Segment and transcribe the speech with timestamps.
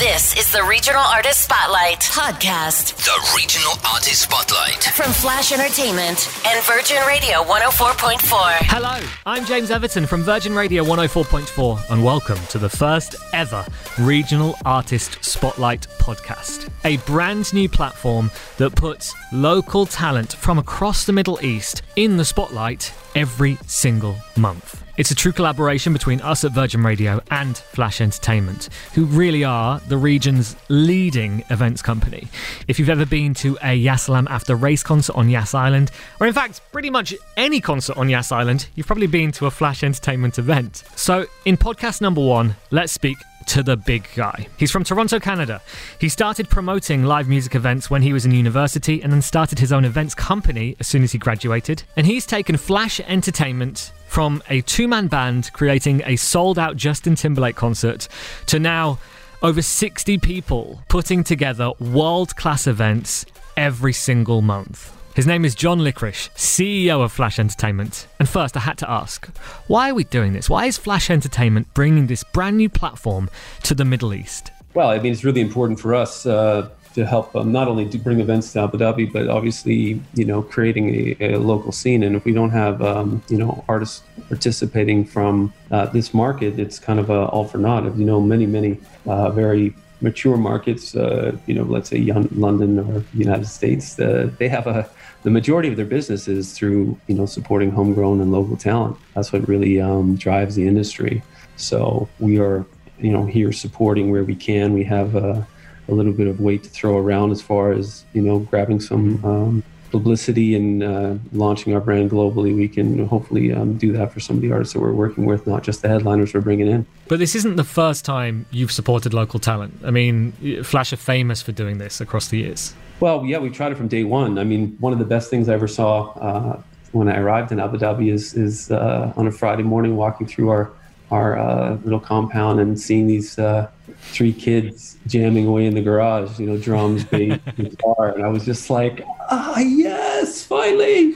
[0.00, 4.82] This is the Regional Artist Spotlight podcast The Regional Artist Spotlight.
[4.94, 8.18] from Flash Entertainment and Virgin Radio 104.4.
[8.62, 13.62] Hello, I'm James Everton from Virgin Radio 104.4, and welcome to the first ever
[14.00, 16.70] Regional Artist Spotlight podcast.
[16.84, 22.24] A brand new platform that puts local talent from across the Middle East in the
[22.24, 24.82] spotlight every single month.
[24.96, 29.80] It's a true collaboration between us at Virgin Radio and Flash Entertainment, who really are
[29.88, 32.28] the region's leading events company.
[32.68, 36.32] If you've ever been to a Yasalam after race concert on Yas Island, or in
[36.32, 40.38] fact, pretty much any concert on Yas Island, you've probably been to a Flash Entertainment
[40.38, 40.84] event.
[40.96, 44.46] So, in podcast number one, let's speak to the big guy.
[44.56, 45.60] He's from Toronto, Canada.
[46.00, 49.72] He started promoting live music events when he was in university and then started his
[49.72, 51.82] own events company as soon as he graduated.
[51.96, 57.14] And he's taken Flash Entertainment from a two man band creating a sold out Justin
[57.14, 58.08] Timberlake concert
[58.46, 58.98] to now
[59.42, 63.24] over 60 people putting together world class events
[63.56, 64.99] every single month.
[65.20, 68.06] His name is John Lickrish, CEO of Flash Entertainment.
[68.18, 69.26] And first, I had to ask,
[69.66, 70.48] why are we doing this?
[70.48, 73.28] Why is Flash Entertainment bringing this brand new platform
[73.64, 74.50] to the Middle East?
[74.72, 77.98] Well, I mean, it's really important for us uh, to help um, not only to
[77.98, 82.02] bring events to Abu Dhabi, but obviously, you know, creating a, a local scene.
[82.02, 86.78] And if we don't have, um, you know, artists participating from uh, this market, it's
[86.78, 87.84] kind of all for naught.
[87.84, 91.98] If you know, many, many uh, very mature markets, uh, you know, let's say
[92.30, 94.88] London or United States, uh, they have a
[95.22, 98.96] the majority of their business is through, you know, supporting homegrown and local talent.
[99.14, 101.22] That's what really um, drives the industry.
[101.56, 102.64] So we are,
[102.98, 104.72] you know, here supporting where we can.
[104.72, 105.46] We have a,
[105.88, 109.22] a little bit of weight to throw around as far as, you know, grabbing some
[109.24, 112.56] um, publicity and uh, launching our brand globally.
[112.56, 115.46] We can hopefully um, do that for some of the artists that we're working with,
[115.46, 116.86] not just the headliners we're bringing in.
[117.08, 119.80] But this isn't the first time you've supported local talent.
[119.84, 120.32] I mean,
[120.62, 122.74] Flash are famous for doing this across the years.
[123.00, 124.38] Well, yeah, we tried it from day one.
[124.38, 126.62] I mean, one of the best things I ever saw uh,
[126.92, 130.50] when I arrived in Abu Dhabi is is uh, on a Friday morning walking through
[130.50, 130.70] our
[131.10, 133.68] our uh, little compound and seeing these uh,
[134.12, 136.38] three kids jamming away in the garage.
[136.38, 141.14] You know, drums, bass, guitar, and I was just like, ah, yes, finally.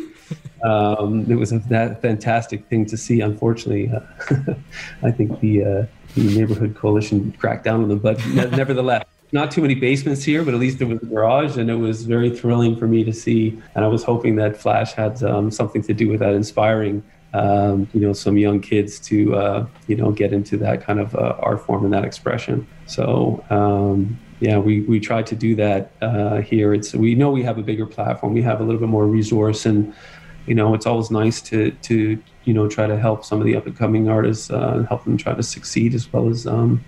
[0.65, 3.21] Um, it was a that fantastic thing to see.
[3.21, 4.01] Unfortunately, uh,
[5.03, 9.51] I think the uh, the neighborhood coalition cracked down on them, but ne- nevertheless not
[9.51, 12.31] too many basements here, but at least there was a garage, and it was very
[12.31, 13.61] thrilling for me to see.
[13.75, 17.03] And I was hoping that Flash had um, something to do with that, inspiring
[17.35, 21.15] um, you know some young kids to uh, you know get into that kind of
[21.17, 22.67] uh, art form and that expression.
[22.87, 26.73] So um, yeah, we we tried to do that uh, here.
[26.73, 29.67] It's we know we have a bigger platform, we have a little bit more resource,
[29.67, 29.93] and
[30.47, 33.57] you know it's always nice to to you know try to help some of the
[33.57, 36.85] up and coming artists uh, and help them try to succeed as well as um,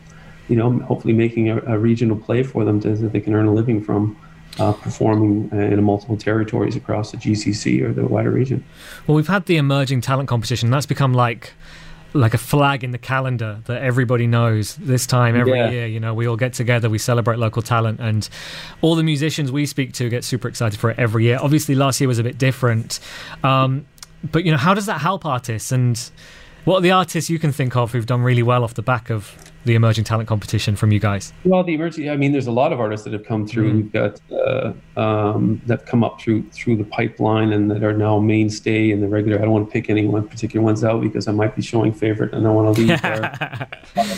[0.49, 3.47] you know, hopefully making a, a regional play for them to, that they can earn
[3.47, 4.17] a living from.
[4.59, 8.65] Uh, performing in multiple territories across the GCC or the wider region.
[9.07, 10.71] Well, we've had the emerging talent competition.
[10.71, 11.53] That's become like
[12.15, 15.69] like a flag in the calendar that everybody knows this time every Yeah.
[15.69, 18.27] year you know we all get together we celebrate local talent and
[18.81, 22.01] all the musicians we speak to get super excited for it every year obviously last
[22.01, 22.99] year was a bit different
[23.45, 23.85] um,
[24.33, 26.11] but you know how does that help artists and
[26.67, 29.09] what are the artists you can think of who've done really well off the back
[29.09, 29.35] of
[29.65, 32.73] the emerging talent competition from you guys Well, the emerging, I mean, there's a lot
[32.73, 33.73] of artists that have come through.
[33.73, 38.19] We've got uh, um, that come up through through the pipeline and that are now
[38.19, 39.39] mainstay in the regular.
[39.39, 41.93] I don't want to pick any one particular ones out because I might be showing
[41.93, 43.69] favorite, and I don't want to leave their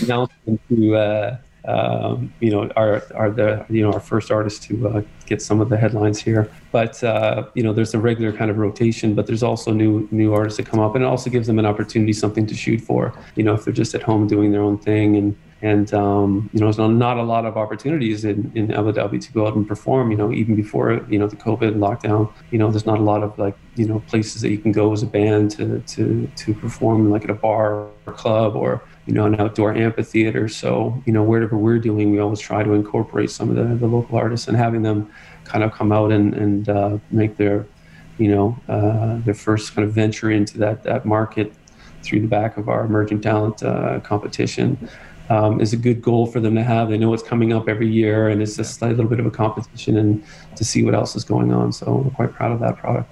[0.03, 4.89] announcement to uh, um, you know our our the you know our first artist to
[4.89, 6.51] uh, get some of the headlines here.
[6.73, 10.33] But uh, you know, there's a regular kind of rotation, but there's also new new
[10.35, 13.13] artists that come up, and it also gives them an opportunity, something to shoot for.
[13.37, 16.61] You know, if they're just at home doing their own thing and and um, you
[16.61, 19.57] know, there's not, not a lot of opportunities in, in Abu Dhabi to go out
[19.57, 20.11] and perform.
[20.13, 23.23] You know, even before you know the COVID lockdown, you know, there's not a lot
[23.23, 26.55] of like you know places that you can go as a band to to to
[26.55, 30.49] perform like at a bar or club or you know an outdoor amphitheater.
[30.49, 33.87] So you know, wherever we're doing, we always try to incorporate some of the, the
[33.87, 35.11] local artists and having them
[35.45, 37.67] kind of come out and and uh, make their
[38.19, 41.55] you know uh, their first kind of venture into that that market
[42.03, 44.89] through the back of our emerging talent uh, competition
[45.31, 46.91] um, is a good goal for them to have.
[46.91, 49.31] They know it's coming up every year, and it's just a little bit of a
[49.31, 50.23] competition and
[50.57, 51.73] to see what else is going on.
[51.73, 53.11] So we're quite proud of that product.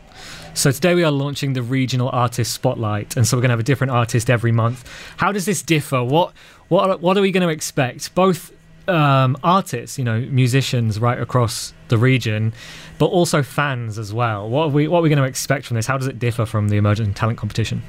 [0.56, 3.60] So today we are launching the regional artist spotlight, and so we're going to have
[3.60, 4.88] a different artist every month.
[5.18, 6.02] How does this differ?
[6.02, 6.32] What
[6.68, 8.14] what are- what are we going to expect?
[8.14, 8.52] Both
[8.88, 12.54] um, artists, you know, musicians right across the region,
[12.98, 14.48] but also fans as well.
[14.48, 15.86] What are we what are we going to expect from this?
[15.86, 17.82] How does it differ from the emerging talent competition?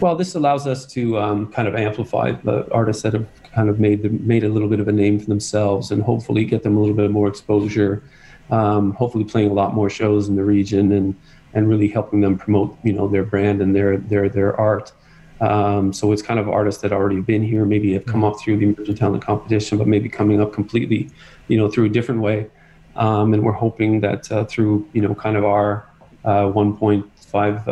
[0.00, 3.78] Well, this allows us to um, kind of amplify the artists that have kind of
[3.78, 6.76] made the, made a little bit of a name for themselves, and hopefully get them
[6.76, 8.02] a little bit more exposure.
[8.50, 11.14] Um, hopefully, playing a lot more shows in the region and
[11.54, 14.92] and really helping them promote you know their brand and their their their art.
[15.40, 18.58] Um, so it's kind of artists that already been here, maybe have come up through
[18.58, 21.10] the emerging talent competition, but maybe coming up completely,
[21.48, 22.48] you know, through a different way.
[22.94, 25.88] Um, and we're hoping that uh, through you know kind of our
[26.24, 27.68] uh, 1.5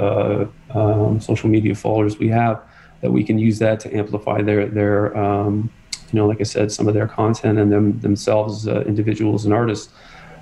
[0.74, 2.62] uh, um, social media followers we have,
[3.02, 5.70] that we can use that to amplify their their um,
[6.12, 9.54] you know like I said some of their content and them themselves uh, individuals and
[9.54, 9.92] artists,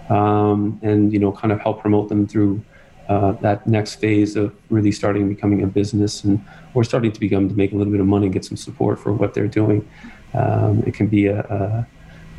[0.08, 2.62] um, and you know kind of help promote them through.
[3.08, 6.44] Uh, that next phase of really starting becoming a business and
[6.74, 8.98] we're starting to become to make a little bit of money and get some support
[8.98, 9.88] for what they're doing.
[10.34, 11.86] Um, it can be a, a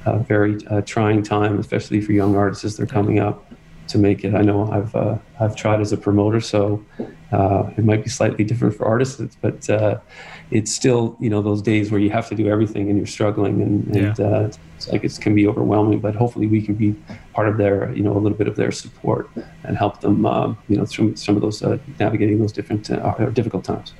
[0.06, 3.52] a very uh, trying time, especially for young artists as they're coming up
[3.88, 4.34] to make it.
[4.34, 6.84] I know I've uh, I've tried as a promoter, so
[7.32, 10.00] uh, it might be slightly different for artists, but uh,
[10.52, 13.62] it's still you know those days where you have to do everything and you're struggling,
[13.62, 14.26] and, and yeah.
[14.26, 16.00] Uh, it's like it can be overwhelming.
[16.00, 16.96] But hopefully, we can be
[17.34, 19.30] part of their you know a little bit of their support
[19.64, 21.62] and help them uh, you know through some of those
[22.00, 22.90] navigating those different
[23.34, 23.94] difficult times.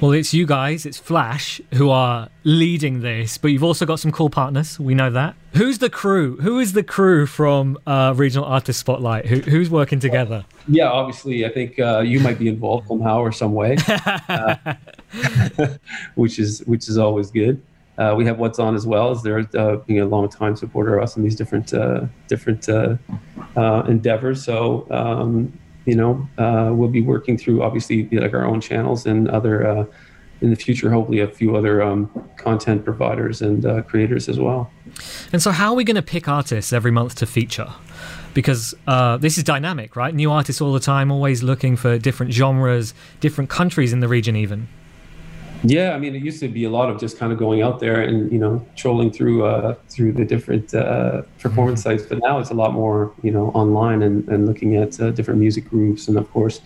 [0.00, 4.10] Well, it's you guys, it's Flash who are leading this, but you've also got some
[4.10, 4.78] cool partners.
[4.78, 5.36] We know that.
[5.54, 6.36] Who's the crew?
[6.38, 9.26] Who is the crew from uh, Regional Artist Spotlight?
[9.26, 10.44] Who, who's working together?
[10.66, 14.74] Yeah, obviously, I think uh, you might be involved somehow or some way, uh,
[16.16, 17.62] which is which is always good.
[17.96, 20.98] Uh, we have what's on as well as they're uh, being a long time supporter
[20.98, 22.68] of us in these different uh, different
[23.88, 24.44] endeavors.
[24.44, 25.52] So um,
[25.84, 29.84] you know, uh, we'll be working through obviously like our own channels and other uh,
[30.40, 34.70] in the future, hopefully a few other um, content providers and uh, creators as well.
[35.32, 37.72] And so, how are we going to pick artists every month to feature?
[38.34, 40.14] Because uh, this is dynamic, right?
[40.14, 44.34] New artists all the time, always looking for different genres, different countries in the region,
[44.36, 44.68] even.
[45.66, 47.80] Yeah, I mean, it used to be a lot of just kind of going out
[47.80, 51.96] there and you know trolling through uh, through the different uh, performance mm-hmm.
[51.96, 55.10] sites, but now it's a lot more you know online and, and looking at uh,
[55.10, 56.60] different music groups and of course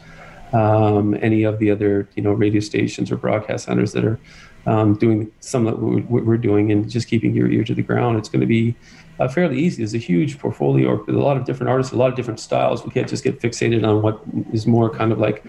[0.52, 4.18] um, any of the other you know radio stations or broadcast centers that are
[4.66, 5.80] um, doing some of
[6.10, 8.18] what we're doing and just keeping your ear to the ground.
[8.18, 8.74] It's going to be
[9.20, 9.76] uh, fairly easy.
[9.76, 12.84] There's a huge portfolio with a lot of different artists, a lot of different styles.
[12.84, 14.20] We can't just get fixated on what
[14.52, 15.44] is more kind of like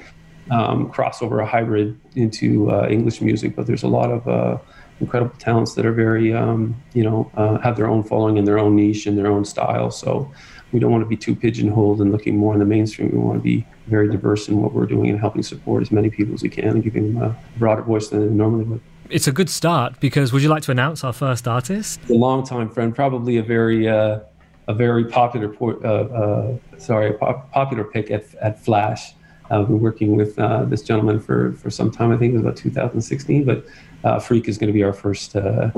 [0.51, 3.55] um, crossover, a hybrid into uh, English music.
[3.55, 4.57] But there's a lot of uh,
[4.99, 8.59] incredible talents that are very, um, you know, uh, have their own following and their
[8.59, 9.91] own niche and their own style.
[9.91, 10.31] So
[10.71, 13.11] we don't want to be too pigeonholed and looking more in the mainstream.
[13.11, 16.09] We want to be very diverse in what we're doing and helping support as many
[16.09, 18.81] people as we can and giving them a broader voice than they normally would.
[19.09, 21.99] It's a good start because would you like to announce our first artist?
[22.09, 24.19] A long-time friend, probably a very uh,
[24.67, 29.13] a very popular uh, uh, sorry, a pop- popular pick at, at Flash.
[29.49, 32.11] I've been working with uh, this gentleman for, for some time.
[32.11, 33.65] I think it was about 2016, but
[34.03, 35.71] uh, Freak is going to be our first uh,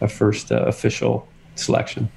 [0.00, 1.26] our first uh, official
[1.56, 2.10] selection.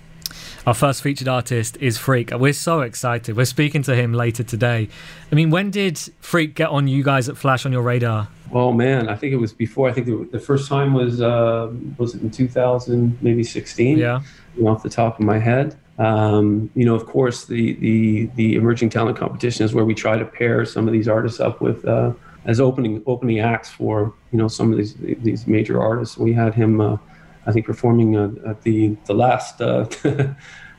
[0.65, 2.31] Our first featured artist is Freak.
[2.31, 3.35] We're so excited.
[3.35, 4.87] We're speaking to him later today.
[5.31, 8.27] I mean, when did Freak get on you guys at Flash on your radar?
[8.53, 9.89] Oh man, I think it was before.
[9.89, 13.97] I think the, the first time was uh, was it in 2000, maybe 16.
[13.97, 14.21] Yeah,
[14.63, 15.77] off the top of my head.
[16.01, 20.17] Um, you know, of course, the, the the emerging talent competition is where we try
[20.17, 22.13] to pair some of these artists up with uh,
[22.45, 26.17] as opening opening acts for you know some of these these major artists.
[26.17, 26.97] We had him, uh,
[27.45, 29.61] I think, performing uh, at the the last.
[29.61, 29.85] Uh,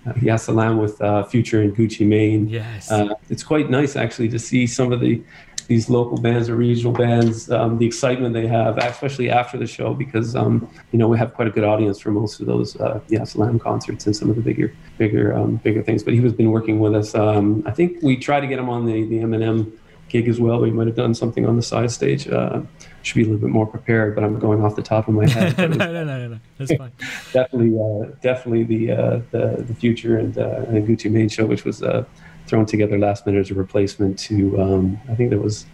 [0.04, 2.48] Yasalam with uh, Future and Gucci Mane.
[2.48, 2.90] Yes.
[2.90, 5.22] Uh, it's quite nice actually to see some of the
[5.66, 9.94] these local bands or regional bands, um, the excitement they have, especially after the show,
[9.94, 13.00] because um, you know we have quite a good audience for most of those uh,
[13.08, 16.02] Yasalam concerts and some of the bigger bigger um, bigger things.
[16.02, 17.14] But he has been working with us.
[17.14, 19.72] Um, I think we tried to get him on the the Eminem
[20.12, 20.60] gig as well.
[20.60, 22.28] We might have done something on the side stage.
[22.28, 22.62] Uh,
[23.02, 25.28] should be a little bit more prepared, but I'm going off the top of my
[25.28, 25.58] head.
[25.58, 26.92] no, no, no, no, no, that's fine.
[27.32, 31.64] definitely, uh, definitely the, uh, the the future and, uh, and Gucci Mane show, which
[31.64, 32.04] was uh,
[32.52, 35.64] thrown together last minute as a replacement to um, I think there was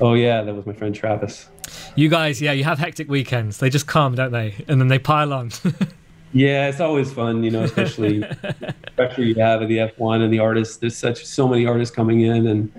[0.00, 1.48] oh yeah that was my friend Travis.
[1.96, 3.58] You guys, yeah, you have hectic weekends.
[3.58, 4.54] They just come, don't they?
[4.68, 5.50] And then they pile on.
[6.32, 8.22] yeah, it's always fun, you know, especially
[8.86, 10.76] especially you have at the F1 and the artists.
[10.76, 12.72] There's such so many artists coming in and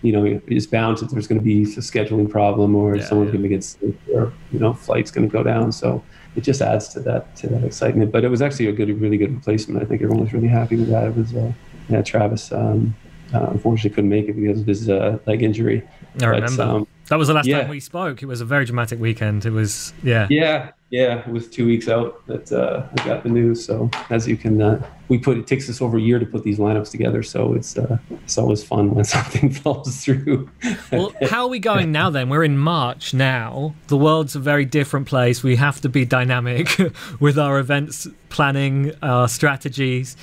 [0.00, 3.28] you know, it's bound that there's going to be a scheduling problem or yeah, someone's
[3.28, 3.32] yeah.
[3.32, 5.72] going to get sick or you know, flight's going to go down.
[5.72, 6.02] So
[6.36, 8.12] it just adds to that to that excitement.
[8.12, 9.82] But it was actually a good, really good replacement.
[9.82, 11.08] I think everyone was really happy with that.
[11.08, 11.52] It was uh,
[11.88, 12.52] yeah, Travis.
[12.52, 12.94] Um,
[13.32, 15.82] uh, unfortunately couldn't make it because of his uh, leg injury.
[16.20, 16.62] I remember.
[16.62, 17.62] um, that was the last yeah.
[17.62, 18.22] time we spoke.
[18.22, 19.44] It was a very dramatic weekend.
[19.44, 20.26] It was, yeah.
[20.30, 21.18] Yeah, yeah.
[21.18, 23.64] It was two weeks out that uh, I got the news.
[23.64, 26.44] So as you can, uh, we put it takes us over a year to put
[26.44, 27.22] these lineups together.
[27.22, 30.48] So it's uh, it's always fun when something falls through.
[30.92, 32.08] well, how are we going now?
[32.08, 33.74] Then we're in March now.
[33.88, 35.42] The world's a very different place.
[35.42, 36.78] We have to be dynamic
[37.20, 40.16] with our events planning, our strategies.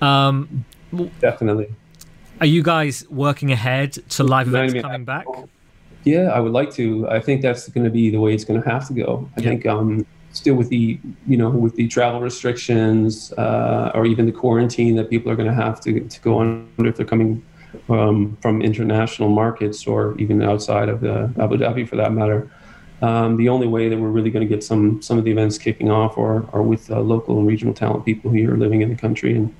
[0.00, 0.64] Um,
[1.20, 1.74] Definitely.
[2.40, 5.26] Are you guys working ahead to live events coming back?
[6.04, 7.08] Yeah, I would like to.
[7.08, 9.28] I think that's going to be the way it's going to have to go.
[9.36, 14.26] I think um, still with the you know with the travel restrictions uh, or even
[14.26, 17.42] the quarantine that people are going to have to to go on if they're coming
[17.88, 22.50] um, from international markets or even outside of the Abu Dhabi for that matter.
[23.02, 25.58] Um, the only way that we're really going to get some some of the events
[25.58, 28.96] kicking off are, are with uh, local and regional talent people here living in the
[28.96, 29.54] country and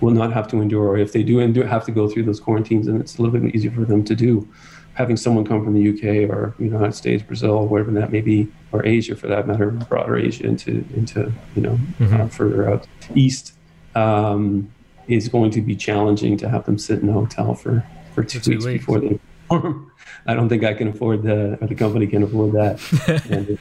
[0.00, 2.40] will not have to endure, or if they do endure, have to go through those
[2.40, 4.48] quarantines, and it's a little bit easier for them to do
[4.98, 8.84] having someone come from the UK or United States, Brazil, wherever that may be, or
[8.84, 12.20] Asia for that matter, broader Asia into into you know mm-hmm.
[12.20, 13.54] uh, further out east,
[13.94, 14.68] um,
[15.06, 18.40] is going to be challenging to have them sit in a hotel for for two,
[18.40, 19.92] two weeks, weeks, before they perform.
[20.26, 23.22] I don't think I can afford the or the company can afford that.
[23.30, 23.56] and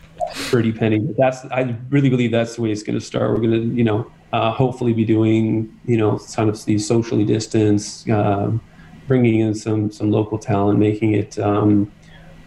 [0.50, 0.98] pretty penny.
[0.98, 3.30] But that's I really believe that's the way it's going to start.
[3.30, 7.26] We're going to you know uh, hopefully be doing you know kind of these socially
[7.26, 8.10] distanced.
[8.10, 8.62] Um,
[9.08, 11.92] bringing in some some local talent, making it um,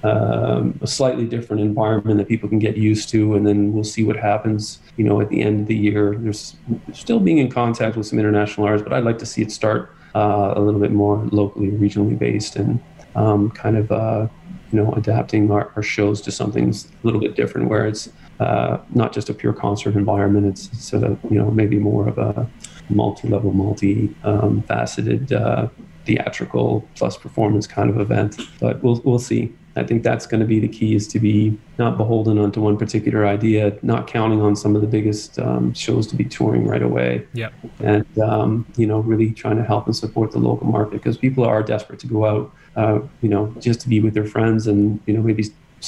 [0.02, 4.04] um, a slightly different environment that people can get used to, and then we'll see
[4.04, 4.78] what happens.
[4.96, 6.56] You know, at the end of the year, there's
[6.92, 9.94] still being in contact with some international artists, but I'd like to see it start
[10.14, 12.80] uh, a little bit more locally, regionally based, and
[13.14, 14.28] um, kind of uh,
[14.72, 18.08] you know adapting our, our, shows to something a little bit different, where it's
[18.38, 20.46] uh, not just a pure concert environment.
[20.46, 22.48] It's sort of you know maybe more of a
[22.88, 25.68] multi-level, multi-faceted uh,
[26.04, 28.40] theatrical plus performance kind of event.
[28.60, 29.52] But we'll we'll see.
[29.76, 32.76] I think that's going to be the key is to be not beholden onto one
[32.76, 36.82] particular idea, not counting on some of the biggest um, shows to be touring right
[36.82, 37.26] away.
[37.34, 37.50] Yeah.
[37.78, 41.44] And, um, you know, really trying to help and support the local market because people
[41.44, 45.00] are desperate to go out, uh, you know, just to be with their friends and,
[45.06, 45.44] you know, maybe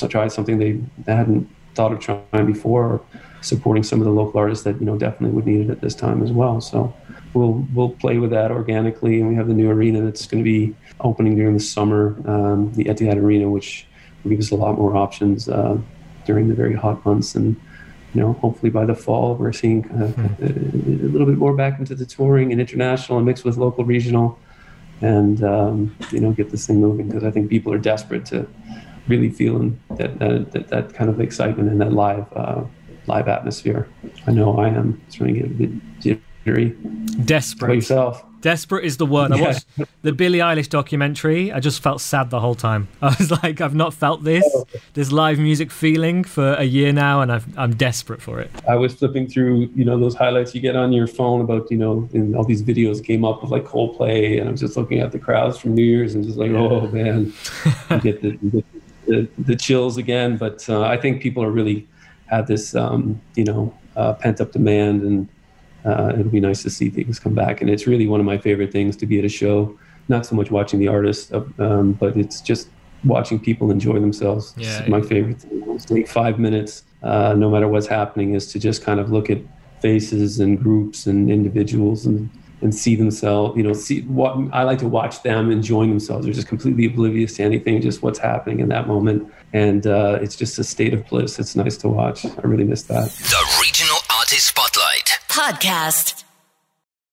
[0.08, 0.72] try something they,
[1.04, 3.00] they hadn't thought of trying before or
[3.40, 5.94] supporting some of the local artists that, you know, definitely would need it at this
[5.94, 6.60] time as well.
[6.60, 6.94] So
[7.34, 10.48] we'll we'll play with that organically, and we have the new arena that's going to
[10.48, 13.86] be opening during the summer, um, the Etihad Arena, which
[14.22, 15.76] will give us a lot more options uh,
[16.26, 17.56] during the very hot months, and
[18.14, 20.44] you know, hopefully by the fall we're seeing uh, hmm.
[20.44, 23.84] a, a, little bit more back into the touring and international and mixed with local
[23.84, 24.38] regional,
[25.00, 28.46] and um, you know, get this thing moving because I think people are desperate to
[29.08, 32.26] really feeling that that, that, that kind of excitement and that live.
[32.34, 32.64] Uh,
[33.06, 33.88] live atmosphere.
[34.28, 35.00] I know I am.
[35.08, 35.80] It's going to
[36.44, 37.74] bit Desperate.
[37.74, 38.24] yourself.
[38.42, 39.30] Desperate is the word.
[39.30, 39.66] I watched
[40.02, 41.52] the Billie Eilish documentary.
[41.52, 42.88] I just felt sad the whole time.
[43.02, 44.44] I was like, I've not felt this,
[44.94, 48.50] this live music feeling for a year now, and i am desperate for it.
[48.68, 51.78] I was flipping through, you know, those highlights you get on your phone about, you
[51.78, 54.98] know, and all these videos came up of like Coldplay, and I was just looking
[54.98, 57.32] at the crowds from New Year's and just like, oh man,
[57.90, 58.64] you get the, you get
[59.06, 60.36] the, the, chills again.
[60.36, 61.86] But uh, I think people are really
[62.26, 65.28] have this, um, you know, uh, pent up demand and
[65.84, 67.60] uh, it'll be nice to see things come back.
[67.60, 69.78] And it's really one of my favorite things to be at a show.
[70.08, 72.68] Not so much watching the artists, um, but it's just
[73.04, 74.54] watching people enjoy themselves.
[74.56, 75.78] Yeah, it's my favorite thing.
[75.78, 79.38] take five minutes, uh, no matter what's happening, is to just kind of look at
[79.80, 82.30] faces and groups and individuals and
[82.62, 83.56] and see themselves.
[83.56, 86.24] You know, see what I like to watch them enjoying themselves.
[86.24, 90.36] They're just completely oblivious to anything, just what's happening in that moment, and uh, it's
[90.36, 91.38] just a state of bliss.
[91.38, 92.24] It's nice to watch.
[92.24, 93.10] I really miss that.
[93.10, 94.01] The regional artist
[94.38, 96.24] spotlight podcast.